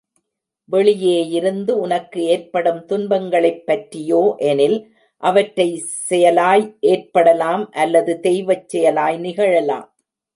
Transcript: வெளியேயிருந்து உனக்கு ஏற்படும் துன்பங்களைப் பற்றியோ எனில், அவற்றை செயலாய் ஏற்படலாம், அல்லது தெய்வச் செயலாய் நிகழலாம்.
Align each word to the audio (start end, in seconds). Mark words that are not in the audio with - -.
வெளியேயிருந்து 0.69 1.71
உனக்கு 1.79 2.19
ஏற்படும் 2.25 2.79
துன்பங்களைப் 2.85 3.65
பற்றியோ 3.65 4.21
எனில், 4.39 4.77
அவற்றை 5.23 5.67
செயலாய் 6.07 6.65
ஏற்படலாம், 6.87 7.69
அல்லது 7.75 8.19
தெய்வச் 8.19 8.69
செயலாய் 8.69 9.19
நிகழலாம். 9.19 9.87